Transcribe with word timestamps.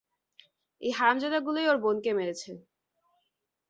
এই 0.81 0.91
হারামজাদাগুলোই 0.91 1.65
ওর 1.67 1.77
বোনকে 1.77 2.11
মেরেছে। 2.13 2.51